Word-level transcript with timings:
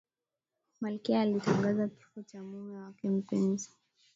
malkia 0.81 1.21
alitangaza 1.21 1.87
kifo 1.87 2.23
cha 2.23 2.43
mume 2.43 2.77
wake 2.77 3.09
mpenzi 3.09 3.69